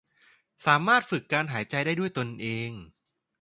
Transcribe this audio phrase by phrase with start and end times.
[0.65, 2.71] สามารถฝึกการหายใจได้ด้วยตนเอง